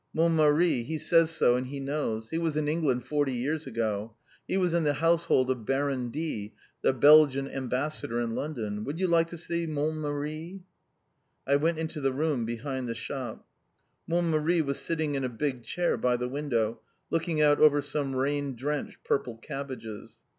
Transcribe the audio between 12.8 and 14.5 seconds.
the shop. Mon